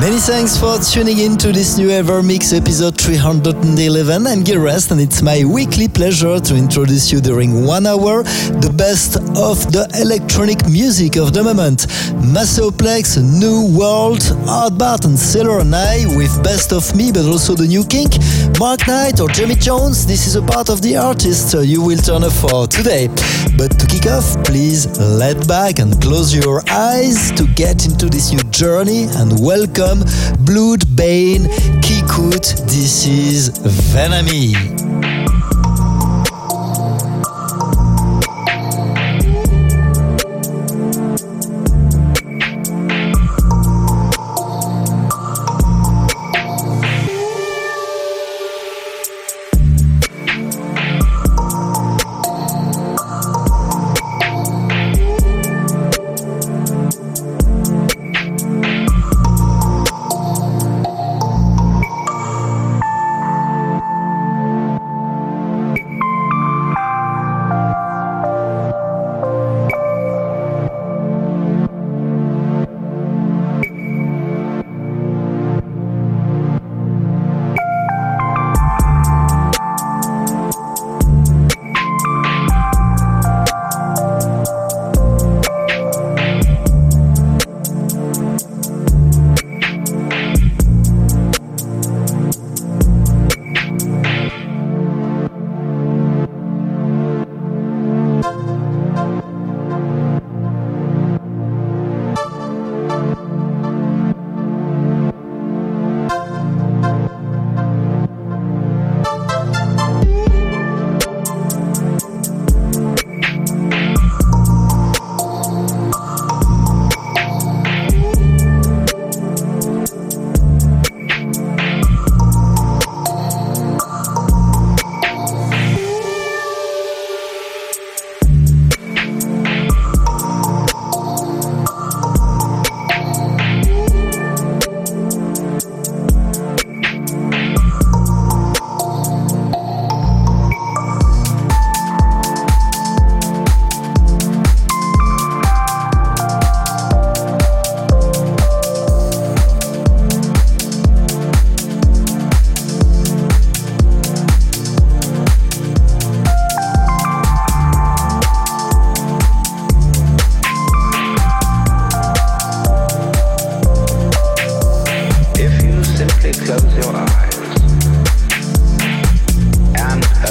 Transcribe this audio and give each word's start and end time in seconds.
Many 0.00 0.16
thanks 0.16 0.56
for 0.56 0.78
tuning 0.78 1.18
in 1.18 1.36
to 1.36 1.52
this 1.52 1.76
new 1.76 1.90
Ever 1.90 2.22
Mix 2.22 2.54
episode 2.54 2.98
311. 2.98 4.26
I'm 4.26 4.42
Gil 4.42 4.56
Everest, 4.56 4.90
and 4.92 4.98
it's 4.98 5.20
my 5.20 5.44
weekly 5.44 5.88
pleasure 5.88 6.40
to 6.40 6.56
introduce 6.56 7.12
you 7.12 7.20
during 7.20 7.66
one 7.66 7.86
hour 7.86 8.22
the 8.22 8.72
best 8.74 9.16
of 9.36 9.60
the 9.72 9.86
electronic 10.00 10.66
music 10.66 11.16
of 11.16 11.34
the 11.34 11.44
moment. 11.44 11.86
Maceo 12.32 12.70
Plex, 12.70 13.20
New 13.20 13.76
World, 13.78 14.22
Art 14.48 15.04
and 15.04 15.18
Sailor 15.18 15.60
and 15.60 15.76
I 15.76 16.06
with 16.16 16.32
Best 16.42 16.72
of 16.72 16.96
Me, 16.96 17.12
but 17.12 17.26
also 17.26 17.54
the 17.54 17.66
New 17.66 17.84
Kink, 17.84 18.16
Mark 18.60 18.86
Knight 18.86 19.20
or 19.20 19.28
Jamie 19.30 19.54
Jones. 19.54 20.04
This 20.04 20.26
is 20.26 20.36
a 20.36 20.42
part 20.42 20.68
of 20.68 20.82
the 20.82 20.94
artist 20.94 21.54
you 21.66 21.80
will 21.80 21.96
turn 21.96 22.22
up 22.22 22.32
for 22.32 22.66
today. 22.66 23.08
But 23.56 23.78
to 23.80 23.86
kick 23.86 24.04
off, 24.04 24.36
please 24.44 24.86
let 24.98 25.48
back 25.48 25.78
and 25.78 25.98
close 26.02 26.34
your 26.34 26.62
eyes 26.68 27.32
to 27.32 27.46
get 27.54 27.86
into 27.86 28.10
this 28.10 28.32
new 28.32 28.42
journey 28.50 29.04
and 29.16 29.40
welcome 29.40 30.00
Blood 30.44 30.84
Bane 30.94 31.44
Kikut. 31.80 32.66
This 32.66 33.06
is 33.06 33.48
Venami. 33.48 34.89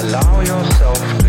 Allow 0.02 0.40
yourself 0.40 1.19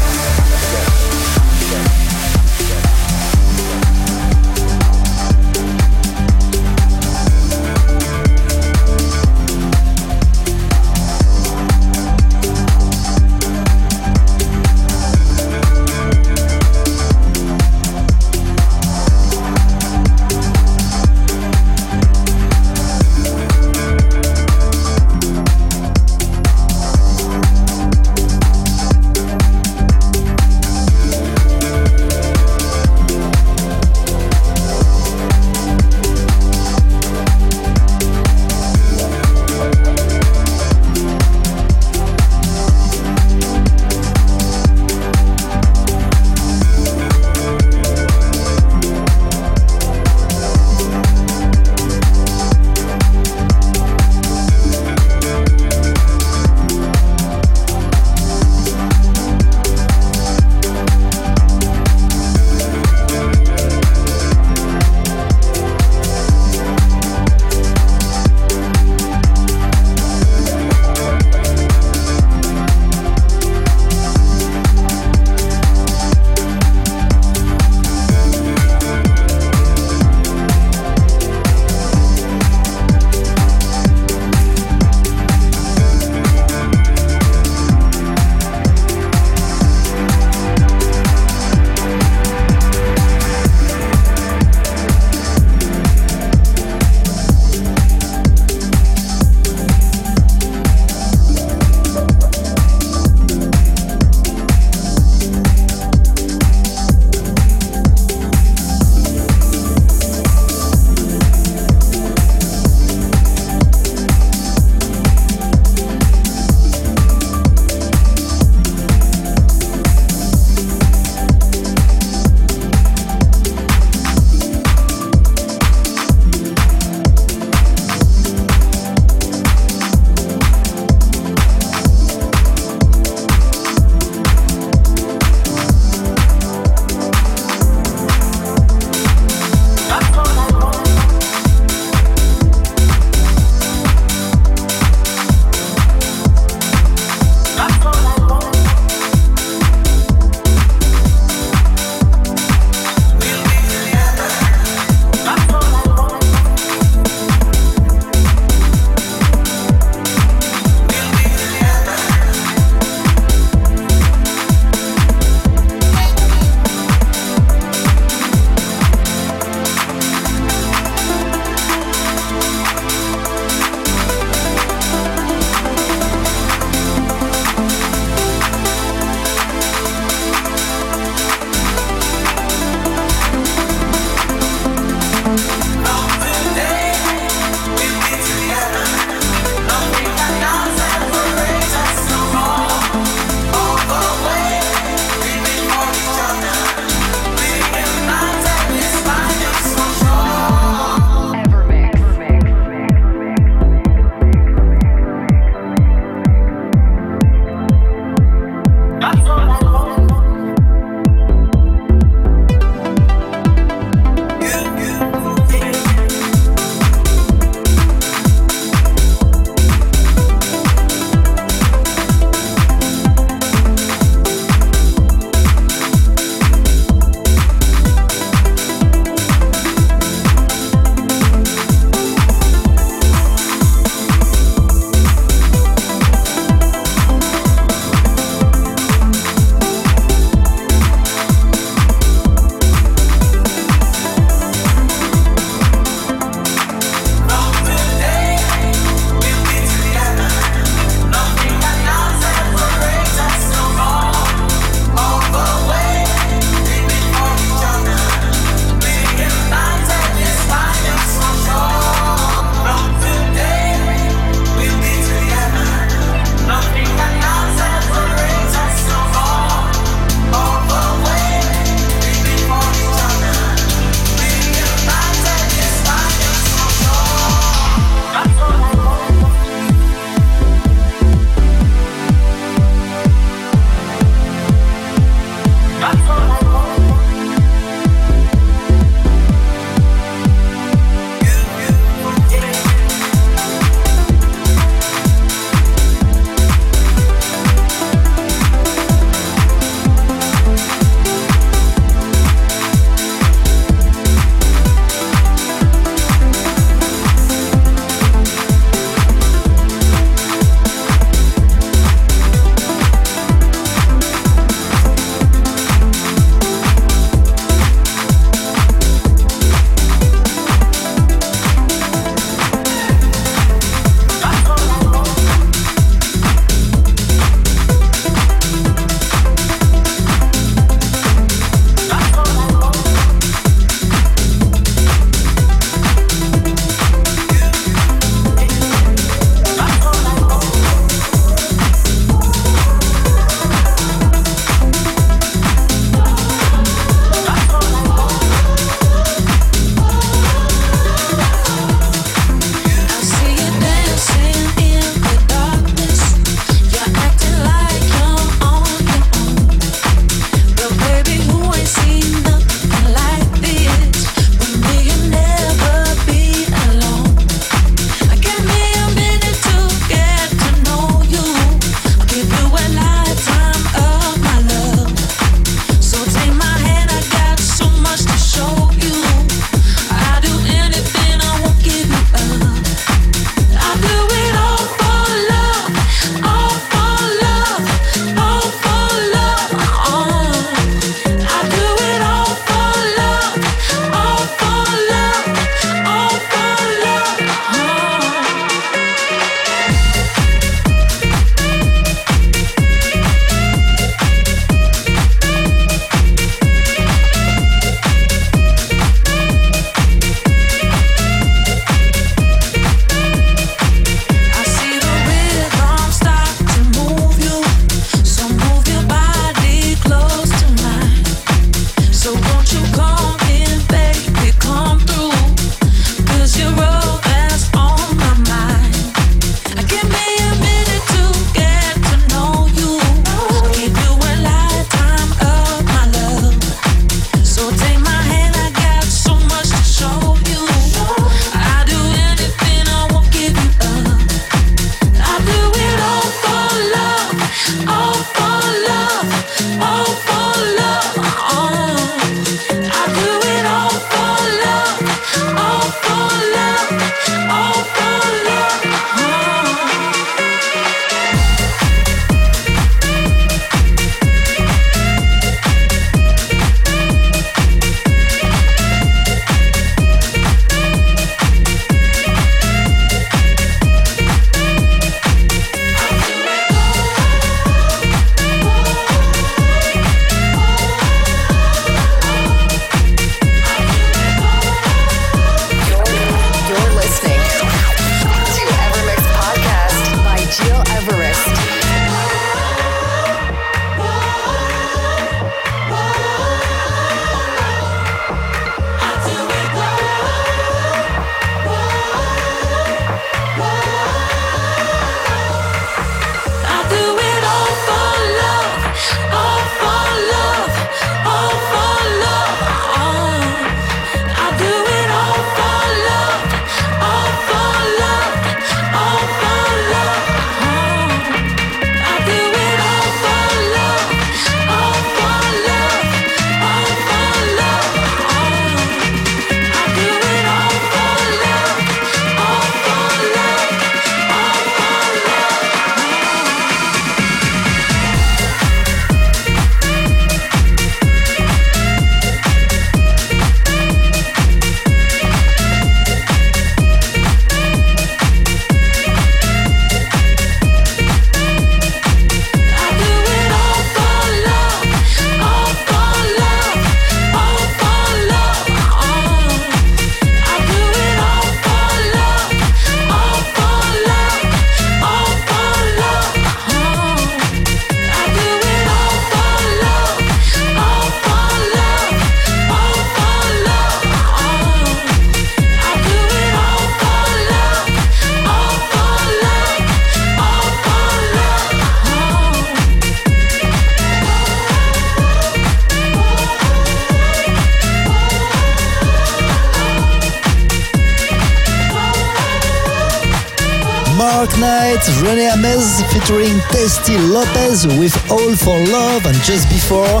featuring 596.04 596.38
Tasty 596.50 596.98
Lopez 596.98 597.66
with 597.66 597.94
All 598.10 598.36
for 598.36 598.58
Love, 598.72 599.06
and 599.06 599.16
just 599.22 599.48
before, 599.48 600.00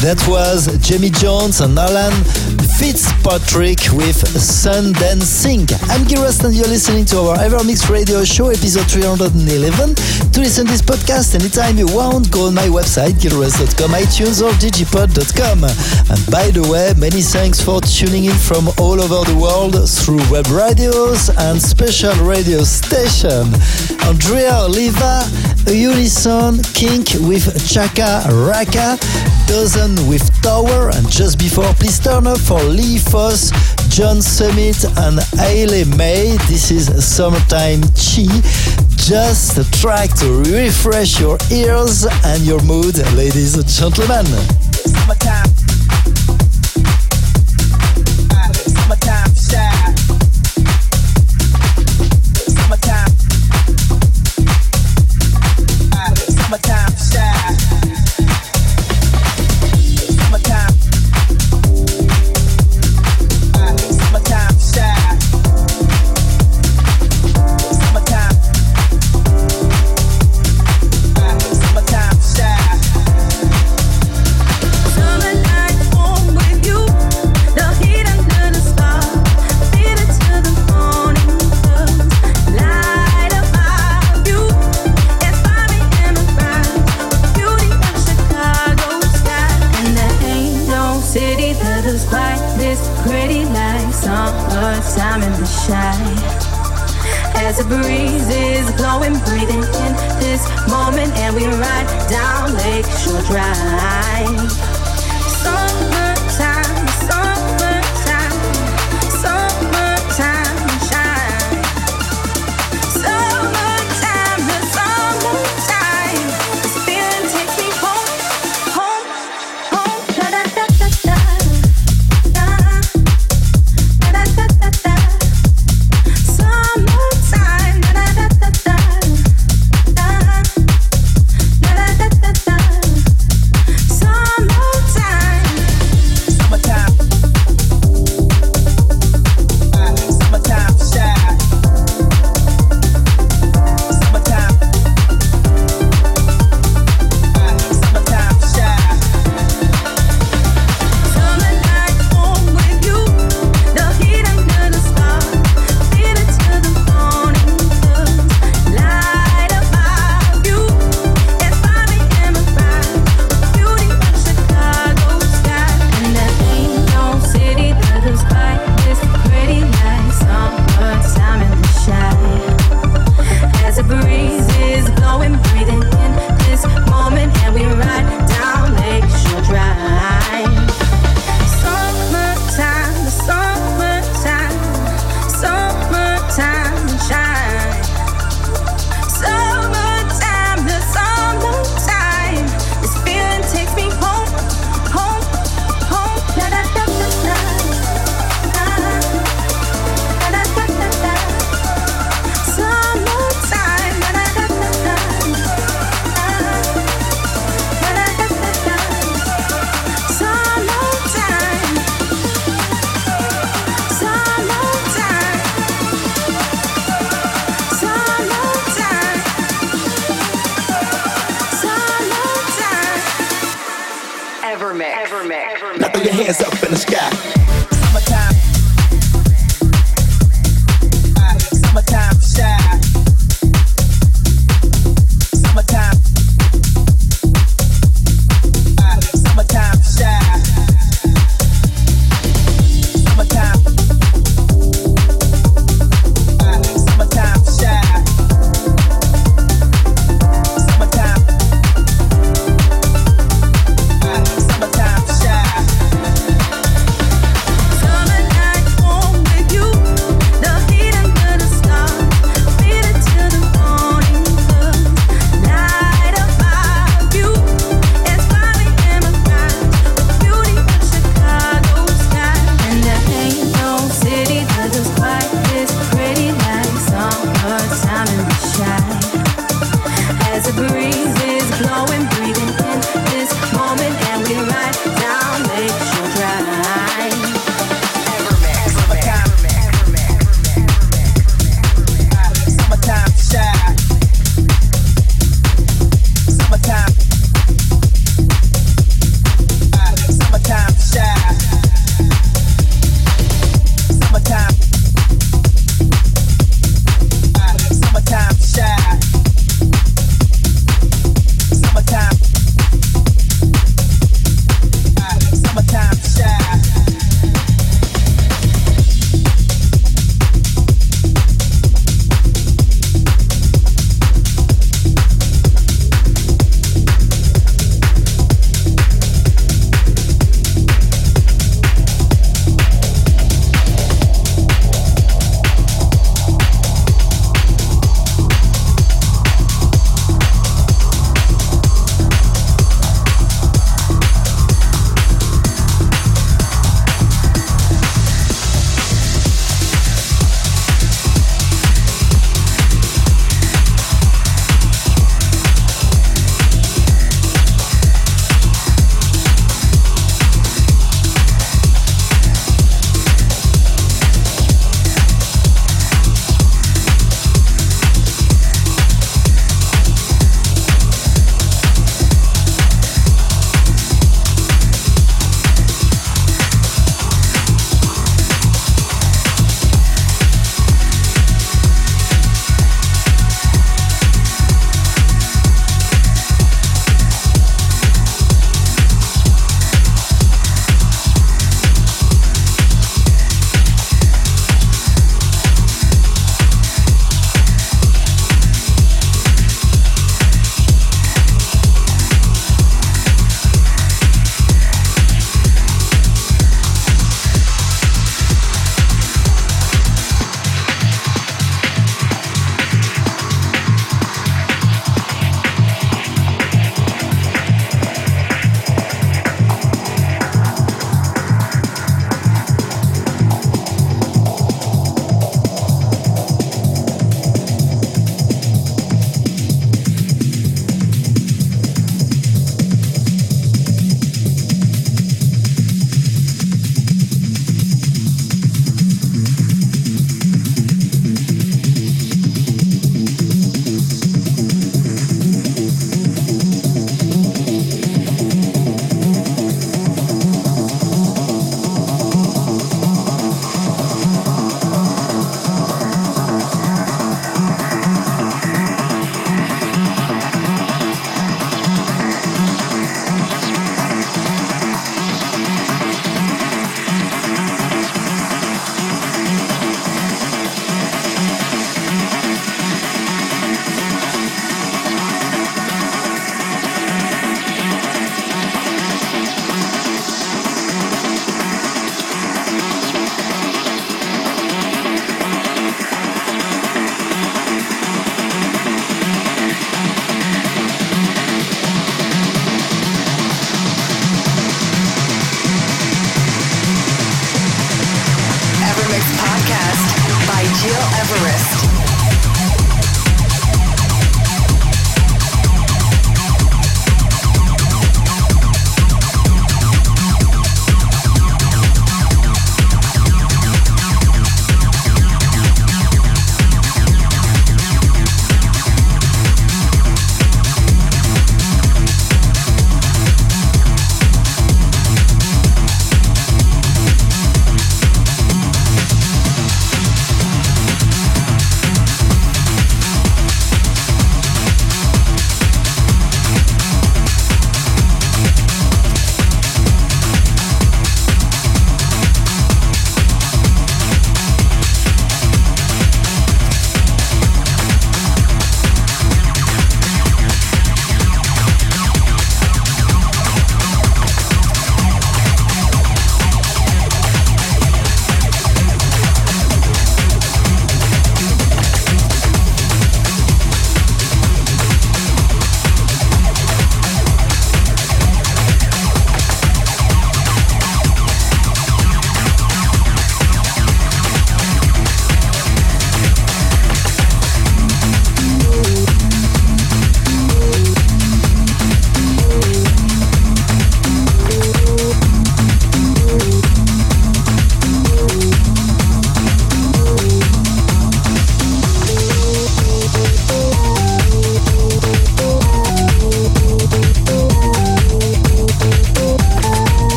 that 0.00 0.22
was 0.26 0.66
Jamie 0.78 1.10
Jones 1.10 1.60
and 1.60 1.78
Alan 1.78 2.12
Fitzpatrick 2.78 3.78
with 3.94 4.18
Sundancing. 4.34 5.70
I'm 5.88 6.02
Giras 6.06 6.44
and 6.44 6.54
you're 6.54 6.66
listening 6.66 7.04
to 7.06 7.18
our 7.20 7.36
Evermix 7.36 7.88
Radio 7.88 8.24
Show 8.24 8.48
episode 8.48 8.90
311. 8.90 9.94
To 10.32 10.40
listen 10.40 10.66
to 10.66 10.72
this 10.72 10.82
podcast 10.82 11.34
anytime 11.38 11.78
you 11.78 11.86
want, 11.94 12.32
go 12.32 12.48
on 12.48 12.54
my 12.54 12.66
website, 12.66 13.14
gileverest.com, 13.22 13.90
iTunes 13.92 14.42
or 14.42 14.50
digipod.com. 14.58 15.62
And 15.62 16.20
by 16.30 16.50
the 16.50 16.66
way, 16.66 16.92
many 16.98 17.22
thanks 17.22 17.62
for 17.62 17.80
tuning 17.80 18.24
in 18.24 18.34
from 18.34 18.66
all 18.78 19.00
over 19.00 19.22
the 19.30 19.38
world 19.38 19.78
through 19.88 20.22
web 20.28 20.48
radios 20.48 21.30
and 21.30 21.62
special 21.62 22.14
radio 22.26 22.64
station. 22.64 23.54
Andrea 24.02 24.66
Oliva, 24.66 25.22
Unison, 25.70 26.58
Kink 26.74 27.14
with 27.22 27.46
Chaka 27.70 28.26
Raka, 28.34 28.98
Dozen 29.46 29.94
with 30.08 30.33
And 30.46 31.10
just 31.10 31.38
before, 31.38 31.72
please 31.74 31.98
turn 31.98 32.26
up 32.26 32.36
for 32.36 32.62
Lee 32.62 32.98
Foss, 32.98 33.50
John 33.88 34.20
Summit, 34.20 34.84
and 34.98 35.18
Hayley 35.40 35.84
May. 35.96 36.36
This 36.48 36.70
is 36.70 36.86
Summertime 37.02 37.80
Chi. 37.94 38.26
Just 38.96 39.56
a 39.56 39.70
track 39.80 40.10
to 40.18 40.42
refresh 40.52 41.18
your 41.18 41.38
ears 41.50 42.06
and 42.26 42.42
your 42.42 42.62
mood, 42.64 42.98
ladies 43.14 43.56
and 43.56 43.66
gentlemen. 43.66 44.63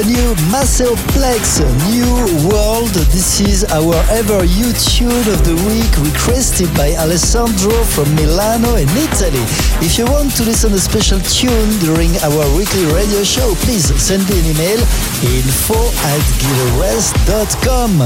The 0.00 0.06
new 0.06 0.34
Maceo 0.50 0.94
Plex 1.12 1.60
New 1.92 2.48
World. 2.48 2.88
This 3.12 3.38
is 3.40 3.64
our 3.68 3.92
ever 4.08 4.44
you 4.48 4.72
tune 4.72 5.28
of 5.28 5.44
the 5.44 5.52
week 5.68 5.92
requested 6.00 6.72
by 6.72 6.96
Alessandro 6.96 7.84
from 7.84 8.08
Milano 8.16 8.76
in 8.76 8.88
Italy. 8.96 9.44
If 9.84 9.98
you 9.98 10.06
want 10.06 10.32
to 10.36 10.44
listen 10.44 10.72
a 10.72 10.78
special 10.78 11.20
tune 11.20 11.68
during 11.84 12.16
our 12.24 12.44
weekly 12.56 12.88
radio 12.96 13.22
show, 13.24 13.52
please 13.60 13.92
send 14.00 14.24
me 14.30 14.40
an 14.40 14.46
email 14.56 14.80
info 15.20 15.76
at 16.08 16.24
gileverest.com. 16.40 18.00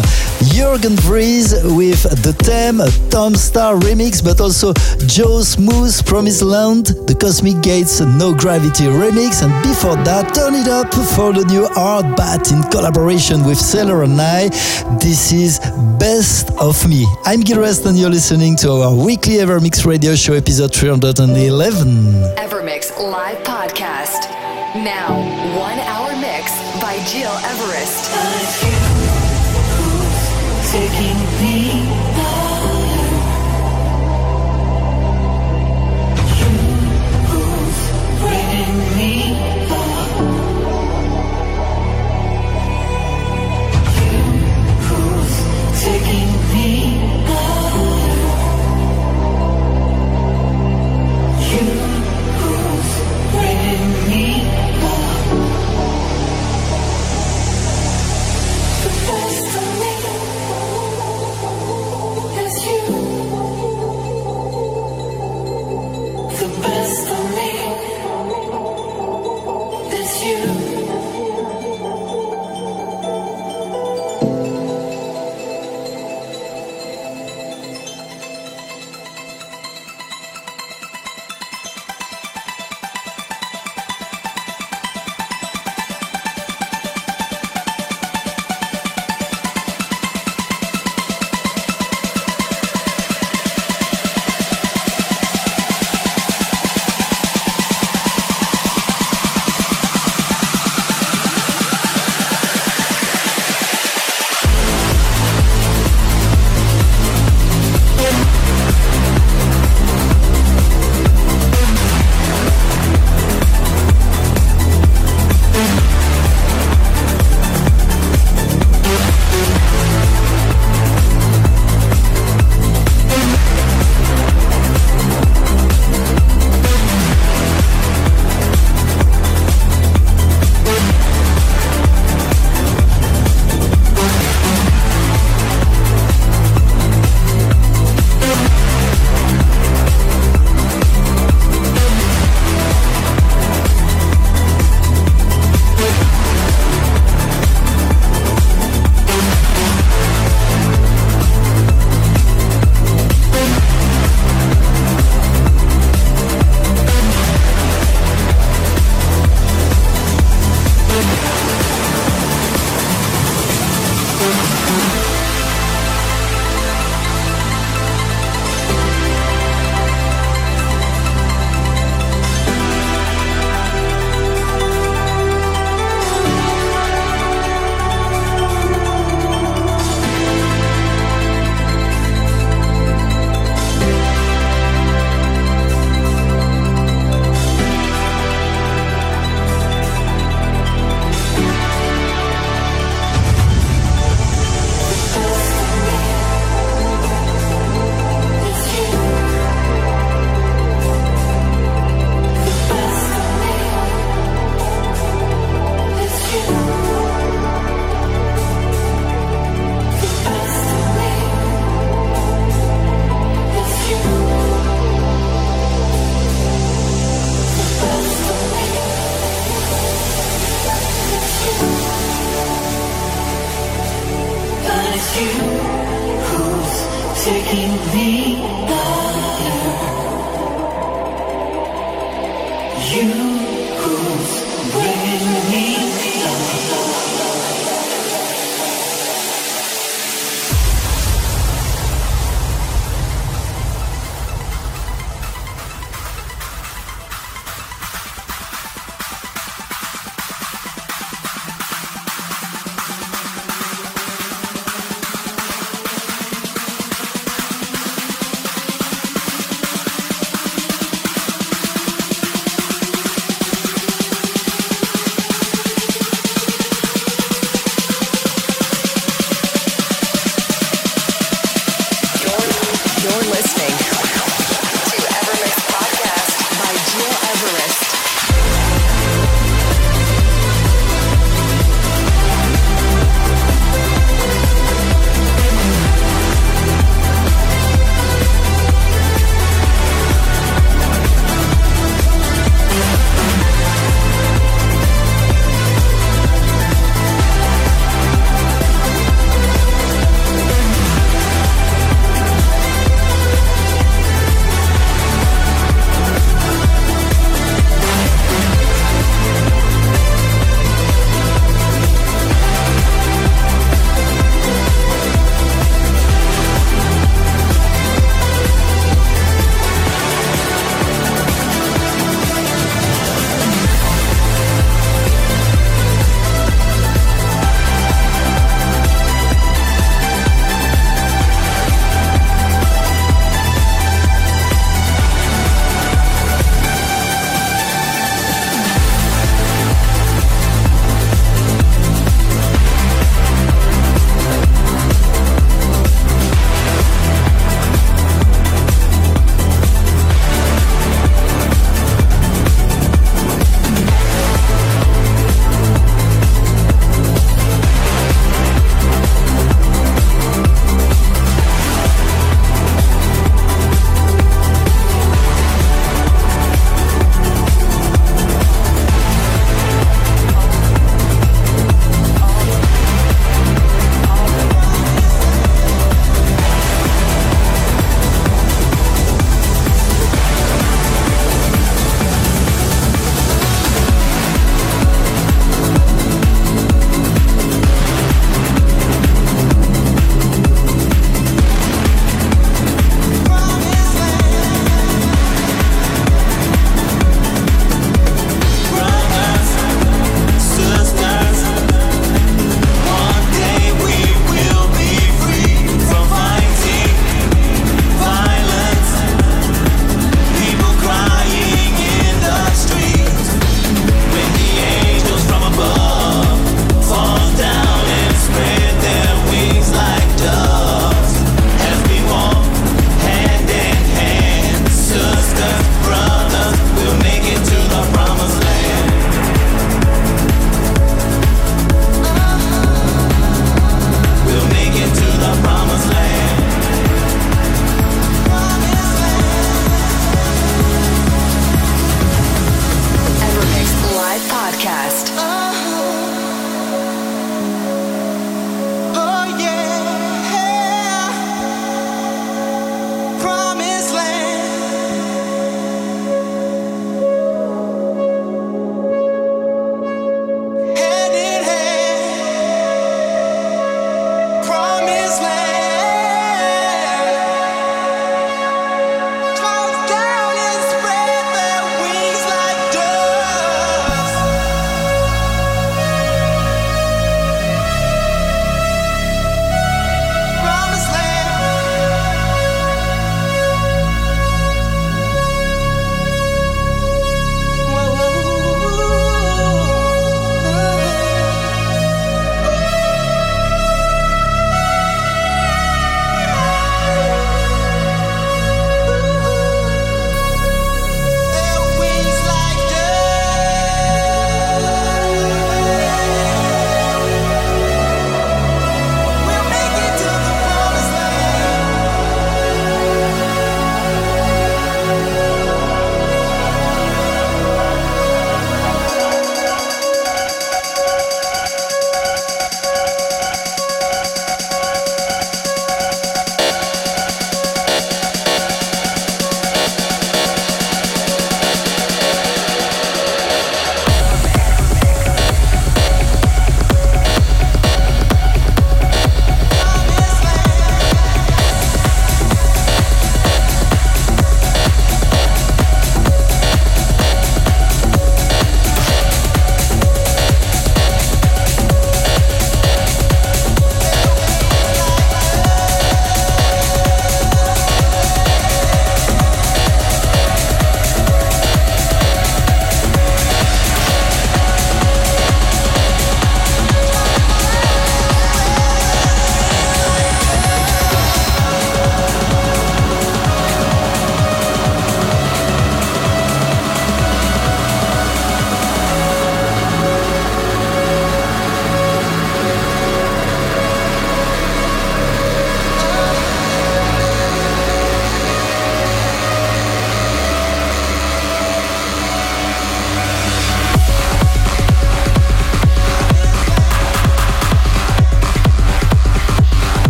Jürgen 0.51 0.99
Vries 0.99 1.55
with 1.79 2.03
the 2.27 2.33
theme 2.43 2.83
Tom 3.09 3.37
Star 3.37 3.77
remix, 3.77 4.19
but 4.23 4.41
also 4.41 4.73
Joe 5.07 5.43
Smooth 5.43 6.05
Promised 6.07 6.43
Land, 6.43 6.87
the 7.07 7.15
Cosmic 7.15 7.63
Gates 7.63 8.01
No 8.01 8.35
Gravity 8.35 8.85
remix, 8.85 9.45
and 9.45 9.53
before 9.63 9.97
that, 10.03 10.35
turn 10.35 10.55
it 10.55 10.67
up 10.67 10.93
for 11.15 11.33
the 11.33 11.45
new 11.45 11.69
ARTBAT 11.85 12.51
in 12.51 12.63
collaboration 12.71 13.45
with 13.45 13.59
Sailor 13.59 14.05
and 14.05 14.19
I. 14.19 14.49
This 15.03 15.33
is 15.35 15.59
Best 15.99 16.51
of 16.59 16.89
Me. 16.89 17.05
I'm 17.27 17.41
Gil 17.41 17.59
Everest, 17.59 17.85
and 17.85 17.99
you're 17.99 18.09
listening 18.09 18.57
to 18.65 18.73
our 18.73 18.95
weekly 18.95 19.35
Evermix 19.35 19.85
radio 19.85 20.15
show, 20.15 20.33
episode 20.33 20.75
311. 20.75 21.87
Evermix 22.37 22.97
live 22.99 23.37
podcast. 23.45 24.31
Now, 24.75 25.13
one 25.61 25.79
hour 25.81 26.17
mix 26.17 26.57
by 26.81 26.97
Gil 27.13 27.37
Everest. 27.53 28.09
taking 30.73 31.24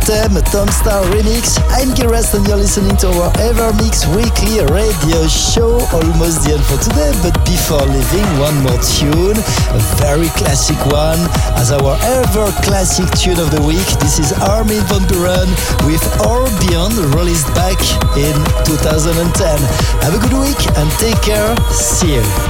The 0.00 0.28
Theme, 0.28 0.42
Tom 0.52 0.68
Star 0.68 1.02
remix. 1.12 1.58
I'm 1.70 1.90
Rest 2.08 2.34
and 2.34 2.46
you're 2.46 2.56
listening 2.56 2.96
to 2.98 3.08
our 3.08 3.32
Evermix 3.40 4.06
weekly 4.14 4.60
radio 4.72 5.26
show. 5.26 5.80
Almost 5.92 6.44
the 6.44 6.54
end 6.54 6.64
for 6.64 6.78
today, 6.78 7.12
but 7.22 7.34
before 7.44 7.84
leaving, 7.84 8.26
one 8.38 8.56
more 8.62 8.78
tune, 8.80 9.36
a 9.36 9.80
very 10.00 10.28
classic 10.36 10.78
one, 10.92 11.20
as 11.56 11.72
our 11.72 11.96
ever 12.20 12.50
classic 12.62 13.08
tune 13.18 13.38
of 13.38 13.50
the 13.50 13.62
week. 13.62 13.86
This 14.00 14.18
is 14.18 14.32
Armin 14.48 14.82
van 14.88 15.04
Buuren 15.08 15.48
with 15.86 16.02
Or 16.24 16.44
Beyond, 16.66 16.96
released 17.14 17.48
back 17.54 17.80
in 18.16 18.36
2010. 18.64 19.16
Have 20.04 20.14
a 20.14 20.20
good 20.20 20.36
week 20.38 20.60
and 20.76 20.88
take 20.98 21.20
care. 21.22 21.56
See 21.72 22.14
you. 22.14 22.49